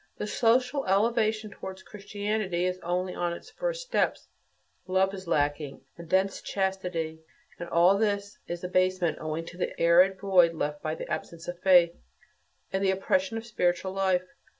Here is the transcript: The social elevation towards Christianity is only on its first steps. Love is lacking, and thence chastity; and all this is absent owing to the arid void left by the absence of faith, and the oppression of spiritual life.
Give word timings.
The 0.17 0.25
social 0.25 0.83
elevation 0.87 1.51
towards 1.51 1.83
Christianity 1.83 2.65
is 2.65 2.79
only 2.79 3.13
on 3.13 3.33
its 3.33 3.51
first 3.51 3.83
steps. 3.85 4.29
Love 4.87 5.13
is 5.13 5.27
lacking, 5.27 5.81
and 5.95 6.09
thence 6.09 6.41
chastity; 6.41 7.19
and 7.59 7.69
all 7.69 7.99
this 7.99 8.39
is 8.47 8.63
absent 8.65 9.19
owing 9.21 9.45
to 9.45 9.57
the 9.59 9.79
arid 9.79 10.19
void 10.19 10.55
left 10.55 10.81
by 10.81 10.95
the 10.95 11.07
absence 11.07 11.47
of 11.47 11.59
faith, 11.59 11.93
and 12.73 12.83
the 12.83 12.89
oppression 12.89 13.37
of 13.37 13.45
spiritual 13.45 13.91
life. 13.93 14.25